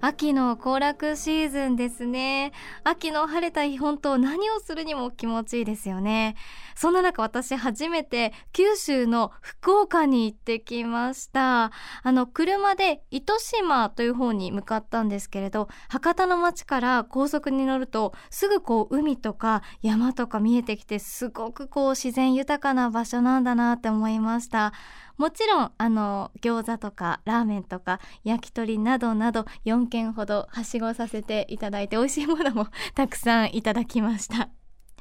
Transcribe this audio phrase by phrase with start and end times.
[0.00, 2.52] 秋の行楽シーズンですね。
[2.84, 6.36] 秋の晴れた日本当何をするにも気持ちいいですよね。
[6.76, 11.72] そんな中私初めて九州の福岡に行ってきました。
[12.02, 24.72] あの車で糸島という方に向かったんですけれど博多の町から高速に乗るとすぐこう海とか山とか見えてきてすごくこう自然豊かな場所なんだなって思いました。
[25.18, 34.48] もちろんあの餃子とかラーメンとか焼き鳥などなど4軒ほどはしごさせていただいて美味しいものもたくさんいただきました。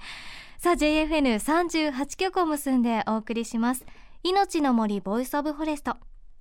[0.58, 3.85] さあ JFN38 曲を結んでお送りします。
[4.23, 5.97] 命の森 Voice of Forest。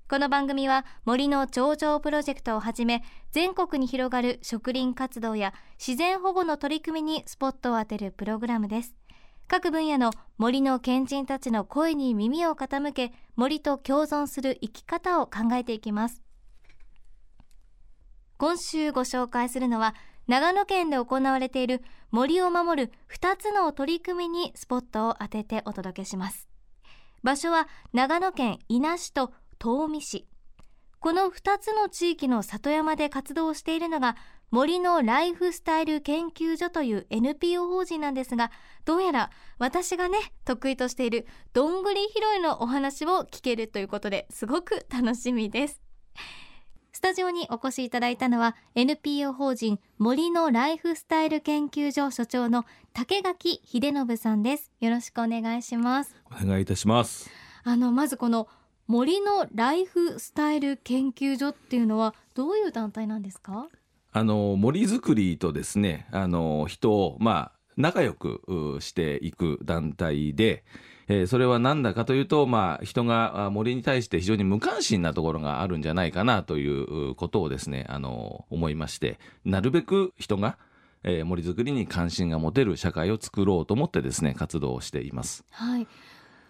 [0.08, 8.94] この番組は森の頂上プロジェクトをはじめ全国に広がる植林活動や自然保護の取り組みにスポットを当てるプログラムです。
[9.48, 16.22] 各分野の森の賢人たちの声に耳を傾け森と共存する生き方を考えていきます。
[18.38, 19.94] 今週ご紹介するのは
[20.26, 26.48] 長野県で行われている森を守る2つの取り組みにスポットを当ててお届けします。
[27.22, 30.26] 場所は長野県伊那市と東御市。
[30.98, 34.16] この2つの地域の里山で活動しているのが
[34.50, 38.50] 森のライフスタイル研究所という NPO 法人なんですが
[38.84, 45.80] どうやら私がね得意としているどんぐり拾いのお話を聞けるということですごく楽しみです。
[46.92, 54.72] スタジオにお越しいただいたのは NPO 法人森のライフスタイル研究所所長の竹垣秀信さんです。
[54.80, 56.16] よろしくお願いします。
[56.42, 57.28] お願いいたします。
[57.64, 58.48] あのまずこの
[58.86, 63.68] 森のライフスタイル研究所っていうのはどういう団体なんですか？
[64.12, 70.64] あの森づくりとですねあの人をまあ仲良くしていく団体で、
[71.08, 80.56] えー、それは何だかというと、まあ、人が森に対して非常に無関心なところがあるんじゃないかなということをですねあの思いましてなるべく人が
[81.06, 85.44] えー、森づくりに関心が持てる社会を作ろうと思ってですね活動をしています。
[85.50, 85.86] はい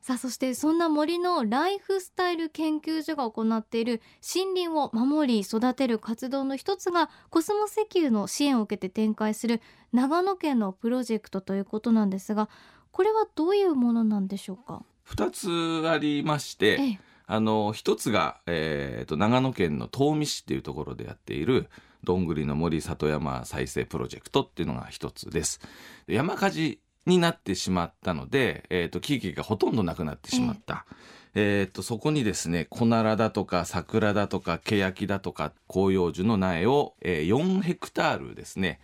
[0.06, 9.60] さあそしてそんな森のライフスタイル研究所が行っている森林を守り育てる活動の一つがコスモ石油の支援を受けて展開する
[9.92, 12.48] 長野県のプロジェクトということなんですが
[12.92, 21.68] これはどういうものなんでしょうか？2つありまして、ええ、あの一つが、えーと、長野県の東御市っていうところでやっている
[22.04, 25.58] どんぐりの森里山再生プロジェクトっていうのが一つです。
[26.06, 30.84] 山火事になってしまったので、えーと、木々がほとんどなくなってしまった。
[31.38, 38.80] えー、とそこにですねコナラだとか桜だとかケヤキだとか広葉樹の苗を、えー、4ヘクタールですね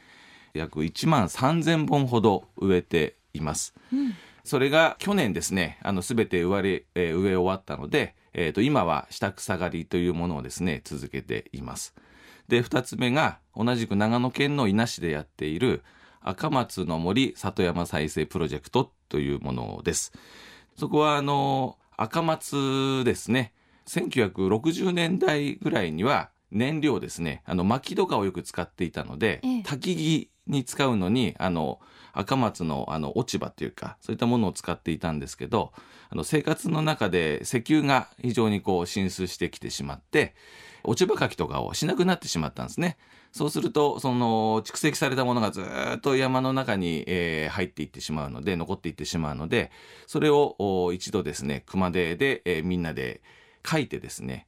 [0.52, 3.74] 約1万3,000本ほど植えています。
[3.90, 4.12] うん、
[4.44, 11.94] それが去年ですねあの全て植わり、えー、植え終わったので、えー、と今は下草刈りというものをですね続けています。
[12.48, 15.82] で2つ目が同じく長野県の伊那市でやっている
[16.22, 20.12] 赤松の森里山再生プロジェクトというものです。
[20.76, 23.52] そこはあの赤松ですね
[23.86, 31.80] 1960年代ぐらいには燃料ですねあの薪とかをよく使っていたので、ええ、焚き木に使うのにあの
[32.12, 35.72] 赤松のあの落ち葉っていうかそういったものを使っていたんですけど
[36.10, 40.34] あの生活の中で石油が非常にこう浸出してきてしまって
[40.84, 42.96] 落ち葉かきとかをしなくなってしまったんですね。
[43.32, 45.62] そうすると、その蓄積されたものがず
[45.97, 49.70] っと山の中に、えー、入っていってしまうので、残っていってしまうので、
[50.06, 53.22] それを一度ですね、熊手で、えー、みんなで
[53.66, 54.47] 書いてですね、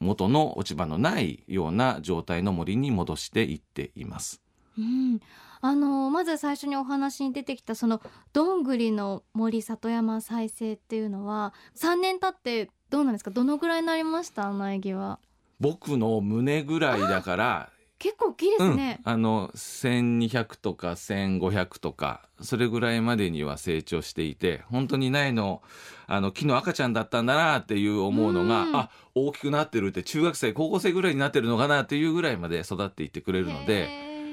[0.00, 4.42] 元の落ち葉のないような状態の森に戻していっています。
[4.76, 5.20] うん、
[5.60, 8.02] あのまず最初にお話に出てきたその
[8.32, 13.30] どんぐりの森里山再生っていうのは3年経ってどうなんですか？
[13.30, 14.52] どのぐらいになりました？
[14.52, 15.20] 苗木は。
[15.60, 17.70] 僕の胸ぐらいだから
[18.04, 25.62] 結構大きいですね、うん、あの1200とか1500とかそれぐらいまでには成長していて本当に苗の
[26.06, 33.88] あの木の赤ちゃんだったんだなっていう思うのが、うん、あ大きくなってるって中学生高校生ぐらいになってるのかなっていうぐらいまで育っていってくれるので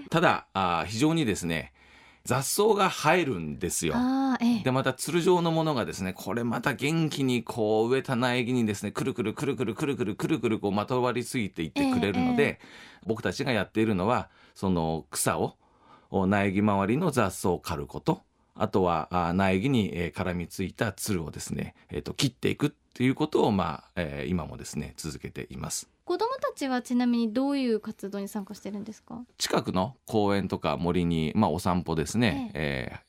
[0.09, 1.71] ただあ非常にですね
[2.23, 3.95] 雑草が生えるんですよ。
[4.39, 12.59] ええ、でまたつる状のものがですねこれまた元気にこう植えた苗木にですねくるくるくるくるくるくるくるくるこうまとわりついていってくれるので、え、
[13.05, 15.55] 僕たちがやっているのはその草を
[16.11, 18.21] 苗木周りの雑草を刈ること
[18.55, 25.89] あとは苗木に絡みついたつるをですね、えー、と切っていくっていうことを、まあえー、今もですね続けています。
[26.21, 29.23] 子供供たちはちなみにどういう活動に参加してるんですか？
[29.39, 32.93] 近くの公園とか森に、まあ、お散歩ですね、ええ。
[32.93, 32.99] えー、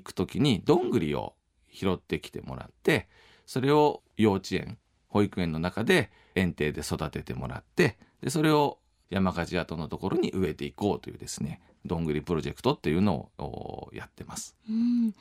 [0.00, 1.34] 行く時にどんぐりを
[1.70, 3.08] 拾ってきてもらって
[3.44, 4.78] それを幼稚園
[5.08, 8.78] 保育園の中で園庭で育ててもらってでそれを
[9.10, 14.56] 山火事跡のところに植えていこうというですねどんぐりプロジェクトっていうのをやってます。
[14.70, 15.12] うん。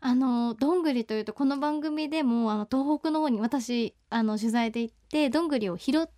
[0.00, 6.15] あのどんぐりというとこの番組でもあの東北の方に私あの取材で行ってどんぐりを拾って、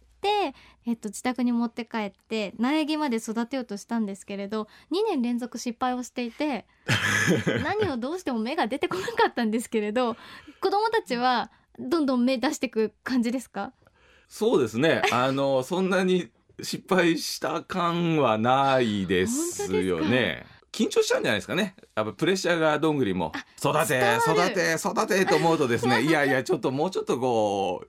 [0.87, 6.67] えっと、自宅に持って帰って苗木まで育てようとしたんですけれど2年連続失敗をしていて
[7.62, 10.17] 何をどうしても芽が出てこなかったんですけれど
[10.61, 13.73] 子どもたちはどんどん芽出していく感じですか？
[14.29, 16.31] そうですねあのそんなに
[16.61, 20.44] 失敗した感はないですよね。
[20.73, 21.75] 緊張しちゃうんじゃないですかね。
[21.94, 27.88] やっぱプレッシャーがどんぐりも育て育て育てと思うとですね、いやいやちょっともうちょっとこう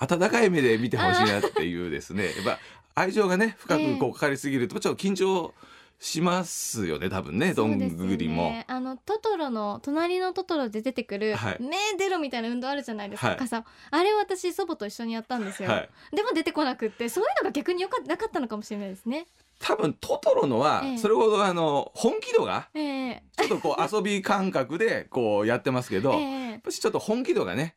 [0.00, 2.24] 温かい目で見てほしいなっていうですね。
[2.24, 2.58] やっぱ
[2.94, 5.54] 愛情がね深くこうかかりすぎるとちょっと緊張
[6.00, 7.52] しますよね多分ね。
[7.52, 19.26] どんぐりも、ね、あのトトロの隣のトトロで出てくる、はい、目出ろみたいな運動あるじゃないですか、はい、傘あれを私祖母と一緒にやったんですよ、はい、でも出てこなくってそういうのが逆によかなかったのかもしれないですね。
[19.60, 27.76] 多分トトロのはそれほどあの本気度がちょっとこう遊び感覚でこうやってますけど、 やっぱしちょっと本気度がね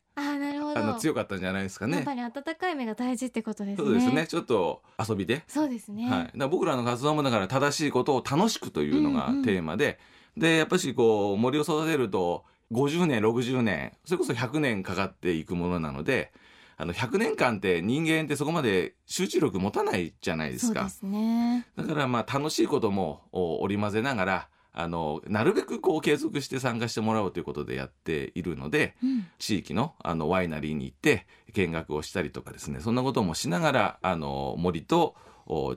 [0.74, 1.96] あの強かったんじゃないですかね。
[1.96, 3.86] やっぱり温かい目が大事ってことですね。
[3.86, 4.26] そうですね。
[4.26, 5.42] ちょっと遊びで。
[5.46, 9.98] そうですね、はい、だ僕らの活動もだから正しいことを楽しくというのがテーマで、
[10.36, 10.42] うん。
[10.42, 10.56] うん、で。
[10.56, 16.32] やっぱしこう森を育てると50年60年それこそ100年かかっていくものなので
[16.76, 20.88] あの100年間って人間ってそこまで集中力持たないじゃないですか。
[20.88, 35.14] すね、だからまあ楽しいことも織り交ぜながらあのなるべくこう継続して参加してもらおうということでやっているので、うん、地域のあのワイナリーに行って見学をしたりとかですねそんなこともしながらあの森と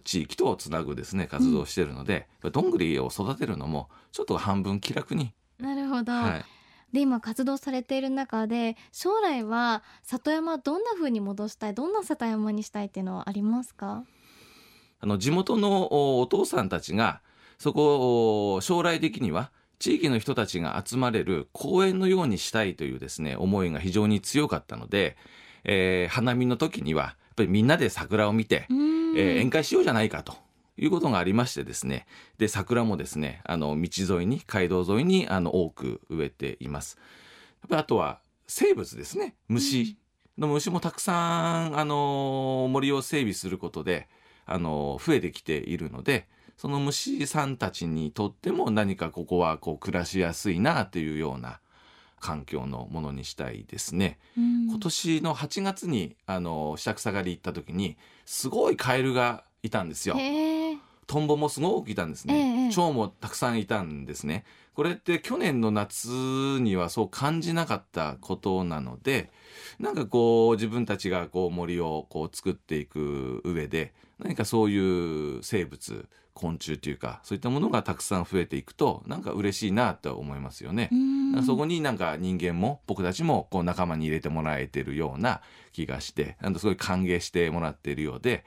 [0.03, 5.31] 地域とつなぐですね活動をしているので、うん、どんぐりを育てるのもちょっと半分気楽に。
[5.59, 6.45] なるほど、はい。
[6.93, 14.05] で今活動されている中で将来は里山どんな風に戻したいどんな里山にしたいっていうのはありますか？
[14.99, 17.21] あの地元のお父さんたちが
[17.57, 25.17] そこを将来的には地域の人たちが集まれる公園のようにしたいというですね思いが非常に強かったので、
[25.63, 30.33] えー、花見の時にはやっぱりみんなで桜を見て、えー、宴会しようじゃないかと
[30.77, 32.05] いうことがありましてですね。
[32.37, 36.97] で桜もですねあの道沿いに街道沿いにあの多く植えています。
[37.61, 39.35] やっぱりあとは生物ですね。
[39.47, 39.97] 虫。
[40.37, 44.07] の虫もたくさんあの森を整備することで
[44.45, 46.27] あの増えてきているので
[46.57, 51.59] その虫さんたちにとっても何かここはこう暮らしやすいなというような
[52.19, 54.17] 環境のものにしたいですね。
[54.35, 57.95] 今年の8月にあの下草刈り行った時に
[58.25, 60.15] すごいカエルがいたんですよ。
[61.05, 62.69] トンボもすごくいたんですね。
[62.73, 64.43] 蝶もたくさんいたんですね。
[64.73, 69.31] これって去年の夏にはそう感じなかったことなので、
[69.79, 80.91] なんかこう自分たちがこう森をこう作っていく上で、何かそういう生物、昆虫というかそういったものがたくさん増えていくとなんか嬉しいなと思いますよね。
[81.45, 85.41] そこになんか人間も僕たちもこう仲間に入れてもらえてるような
[85.71, 88.45] 気がしてなんすごい歓迎してもらっているようで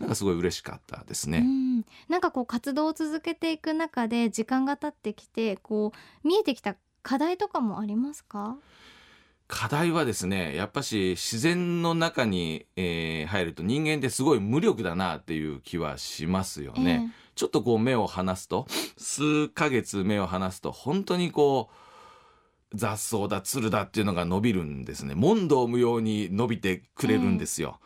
[0.00, 1.38] なんかすごい嬉しかったですね。
[1.40, 5.92] んなんかこう活動を続けていく中で時間が経ってきてこ
[6.24, 8.56] う見えてきた課題とかもありますか？
[9.48, 17.10] 課題はですねやっぱし自然の中に、えー、入ると人間ってすごい無力だなっていう気はしますよね。
[17.10, 21.70] えーちょっとこう目を離すと、数ヶ月目を離すと、本当にこ
[22.72, 25.14] う、雑草だ、鶴だっていうのが伸びるんですね。
[25.14, 27.78] 問答無用に伸びてくれるんですよ。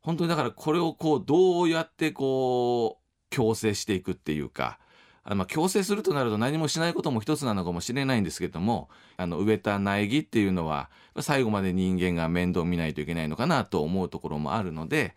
[0.00, 4.78] 本当にだからこれをこう、どうやってこう、強制していくっていうか、
[5.28, 15.16] あまあ、強制するとなると何もしないことも一つなのかもしれないんですけども、あの、植えた苗木っていうのは、最後まで人間が面倒見ないといけないのかなと思うところもあるので、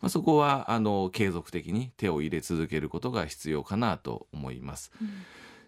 [0.00, 4.92] まあ、そこは、あの、継続的に手を入れ続けることが必要かなと思います。
[5.00, 5.08] うん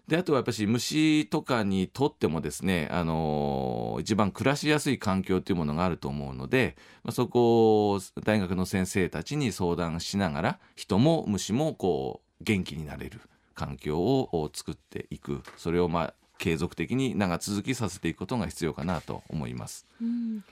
[0.07, 13.21] で、あとはやっぱし虫とかにとってもですね、あのー、一番暮らしやすい環境というものがあると思うので、まあ、そこを大学の先生たちに相談しながら、人も虫もこう、元気になれる。
[13.53, 15.43] 環境を作っていく。
[15.57, 19.87] それをまあ継続的に長続きさせていくことが必要かなと思います。
[20.01, 20.43] うん。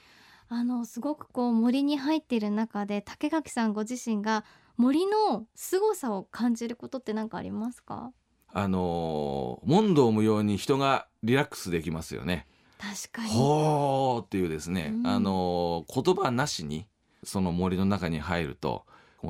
[0.49, 4.43] あのすごくこう森に入っている中で竹垣さんご自身が
[4.75, 8.11] 森の凄さを感じることって何かありますか？
[8.53, 12.47] あの問答無用に人がリラックスできますよね。
[12.77, 13.29] 確かに。
[13.29, 16.87] ほーっていうですね、うん、あの言葉なしに
[17.23, 18.85] その森の中に入ると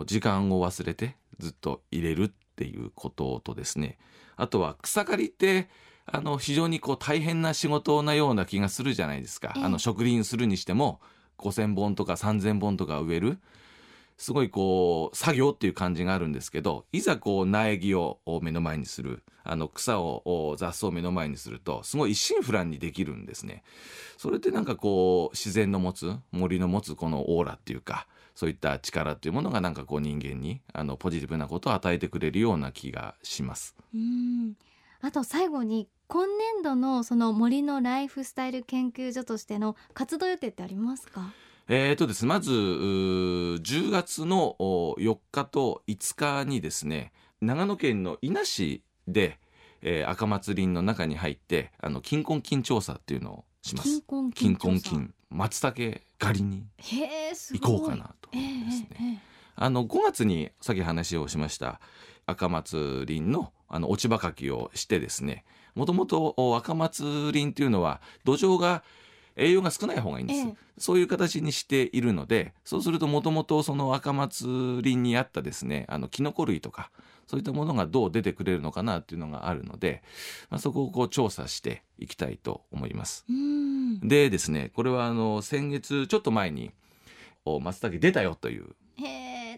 [0.06, 3.98] 時間を忘れてずっと入れるっていうこととですね
[4.36, 5.68] あとは草刈りって
[6.06, 11.00] あの非常にこう大変な仕事なような気がするじゃないですか、ええ、あの植林するにしても
[11.40, 13.40] 5,000本とか3,000本とか植える
[14.22, 23.64] すごいこう作業っていう感じがあるんですけどいざこう苗木を目の前にするあの草を雑草を目の前にするとすごい一心不乱にできるんですね。
[24.18, 33.76] それってなんかこう自然の持つ森の持つこのオーラっていうかそういった力っていうものがなんかこう人間にあのポジティブなことを与えてくれるような気がします。
[33.92, 34.54] うん
[35.02, 41.34] あと最後に今年度のその森のライフスタイル研究所としての活動予定ってありますか？
[41.74, 49.40] えーとですまず10月の4日と5日にですね長野県の伊那市で、
[49.82, 54.04] えー、赤松林の中に入ってあの金婚金調査っていうのをします。
[54.36, 58.38] 金婚金松茸狩りに行こうかなとで
[58.70, 59.24] すね、
[59.56, 61.80] あの5月にさっき話をしました
[62.26, 68.84] 赤松林のあの落ち葉かきをしてですねもともと赤松林っていうのは土壌が
[69.36, 76.92] 栄養が少ない方がいいんです、ええ、そういう形にしているのでそうするともともとその赤松林にあったですねあのキノコ類とか
[77.28, 80.04] そういったものがどう出てくれるのかなっていうのがあるので、
[80.50, 83.26] まあ、そこをこう調査していきたいと思います。
[84.04, 86.72] でですねこれはあの先月ちょっと前に
[87.46, 88.76] 松茸出たよという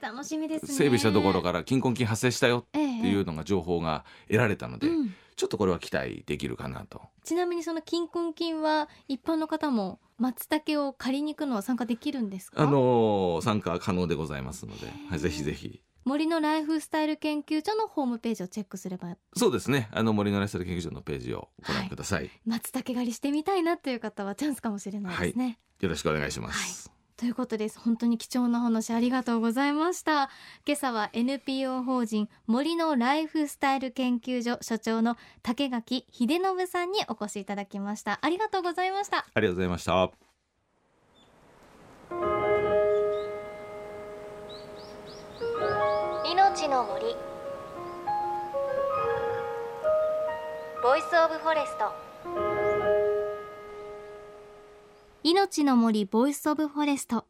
[0.01, 7.01] 楽しみです、ね、整備したところから金婚金発生したよっていうのが情報が得られたので、ええうんちょっとこれは期待できるかなと。
[7.23, 12.61] ちなみにその金婚金は一般の方も松茸を借りに行くのは参加できるんですか？
[12.61, 15.81] あの参加可能でございますので、はい、ぜひぜひ。
[16.05, 19.15] 森のライフスタイル研究所のホームページをチェックすれば。
[19.35, 19.89] そうですね。
[19.91, 27.79] あの森のライフスタイル研究所のページをご覧ください、はい、松茸狩りしてみたいなという方はチャンスかもしれないですね、はい、よろしくお願いします、はいということです。
[27.79, 30.29] 本当に貴重な話ありがとうございました。
[30.65, 38.19] 今朝は NPO 法人森のライフスタイル研究所所長の竹垣秀信さんにお越しいただきました。
[38.21, 39.25] ありがとうございました。
[39.33, 40.11] ありがとうございました。
[46.25, 47.15] 命の森。
[50.83, 52.52] Voice of Forest
[55.25, 57.25] 命の森 Voice of Forest。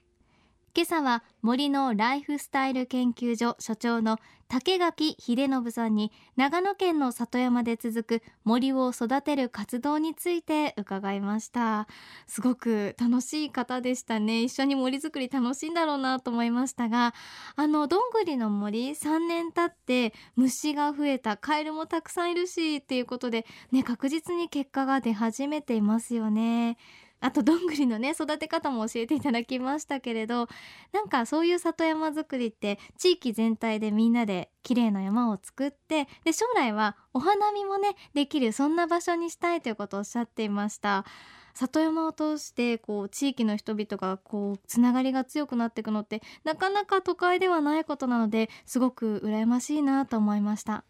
[0.75, 11.87] 今朝は森のライフスタイル研究所所長の竹垣秀信さんに長野県の里山で続く森を育てる活動について伺いました。
[12.25, 14.41] すごく楽しい方でしたね。
[14.41, 17.13] 一緒に森づくり楽しいんだろうなと思いましたが
[17.55, 26.77] あのどんぐりの森3年経って虫が増えたカエルもたくさんいるしっていうことでね確実に結果が出始めていますよね。
[27.23, 30.49] あとどんぐりのね育て方も教えていただきましたけれど
[30.91, 41.05] なんかそういう里山づくりって地域全体でみんなで綺麗な山を作ってで将来はお花見もねできるそんな場所にしたいということをおっしゃっていました。
[41.53, 50.83] 里山を通してこう地域の人々がこうつながりが強くなっていくのってなかなか都会ではないことなのですごく羨ましいなと思いました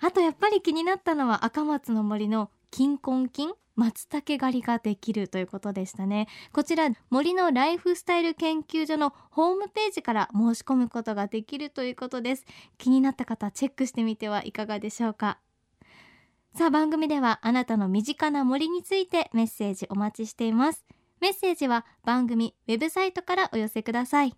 [0.00, 6.28] あとやっぱり気になったのは赤松の森の金婚金松茸狩りができるということでしたね。
[6.52, 12.44] こちら森のライフスタイル研究所のホームページから申し込むことができるということです。
[12.78, 15.38] 気になった方チェックしてみてはいかがでしょうか。
[16.54, 20.84] さあ番組ではあなたの身近な森についてメッセージお待ちしています。
[21.20, 24.34] メッセージは番組ウェブサイトからお寄せください。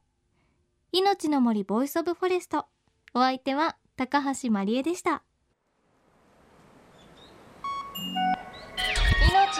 [0.92, 2.66] 命の森ボイスオブフォレスト。
[3.14, 5.24] お相手は高橋真理恵でした。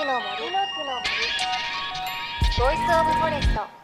[0.05, 0.51] の森
[2.59, 3.84] ボイスオブフォレスト。